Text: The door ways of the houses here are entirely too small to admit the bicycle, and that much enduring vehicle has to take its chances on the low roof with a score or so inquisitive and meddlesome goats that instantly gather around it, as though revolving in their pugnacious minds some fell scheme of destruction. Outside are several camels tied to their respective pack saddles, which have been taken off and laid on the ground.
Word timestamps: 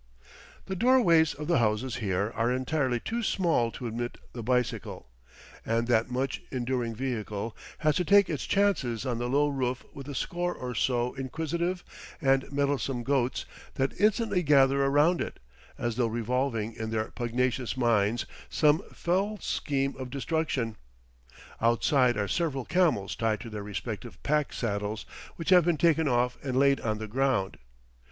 The 0.65 0.75
door 0.75 0.99
ways 0.99 1.35
of 1.35 1.45
the 1.47 1.59
houses 1.59 1.97
here 1.97 2.31
are 2.33 2.51
entirely 2.51 2.99
too 2.99 3.21
small 3.21 3.69
to 3.73 3.85
admit 3.85 4.17
the 4.33 4.41
bicycle, 4.41 5.11
and 5.63 5.85
that 5.85 6.09
much 6.09 6.41
enduring 6.49 6.95
vehicle 6.95 7.55
has 7.77 7.97
to 7.97 8.03
take 8.03 8.27
its 8.27 8.47
chances 8.47 9.05
on 9.05 9.19
the 9.19 9.29
low 9.29 9.47
roof 9.49 9.85
with 9.93 10.07
a 10.09 10.15
score 10.15 10.55
or 10.55 10.73
so 10.73 11.13
inquisitive 11.13 11.83
and 12.19 12.51
meddlesome 12.51 13.03
goats 13.03 13.45
that 13.75 13.93
instantly 14.01 14.41
gather 14.41 14.83
around 14.83 15.21
it, 15.21 15.39
as 15.77 15.97
though 15.97 16.07
revolving 16.07 16.73
in 16.73 16.89
their 16.89 17.11
pugnacious 17.11 17.77
minds 17.77 18.25
some 18.49 18.81
fell 18.91 19.37
scheme 19.39 19.95
of 19.97 20.09
destruction. 20.09 20.77
Outside 21.61 22.17
are 22.17 22.27
several 22.27 22.65
camels 22.65 23.15
tied 23.15 23.39
to 23.41 23.51
their 23.51 23.61
respective 23.61 24.17
pack 24.23 24.51
saddles, 24.51 25.05
which 25.35 25.51
have 25.51 25.63
been 25.63 25.77
taken 25.77 26.07
off 26.07 26.39
and 26.43 26.57
laid 26.57 26.81
on 26.81 26.97
the 26.97 27.07
ground. 27.07 27.59